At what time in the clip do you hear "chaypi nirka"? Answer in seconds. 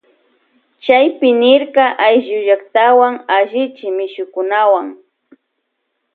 0.83-1.85